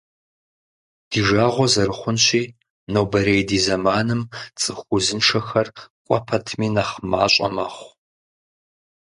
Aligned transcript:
Ди 1.09 1.19
жагъуэ 1.27 1.67
зэрыхъунщи, 1.73 2.41
нобэрей 2.93 3.41
ди 3.49 3.59
зэманым 3.65 4.21
цӀыху 4.61 4.87
узыншэхэр 4.95 5.67
кӀуэ 6.05 6.19
пэтми 6.27 6.67
нэхъ 6.75 6.95
мащӀэ 7.09 7.47
мэхъу. 7.55 7.89